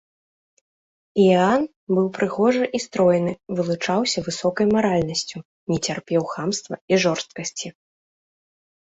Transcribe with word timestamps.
Іаан 1.23 1.63
быў 1.97 2.07
прыгожы 2.17 2.65
і 2.79 2.79
стройны, 2.85 3.33
вылучаўся 3.59 4.23
высокай 4.27 4.65
маральнасцю, 4.77 5.37
не 5.73 5.77
цярпеў 5.85 6.21
хамства 6.33 6.75
і 6.95 6.99
жорсткасці. 7.05 7.67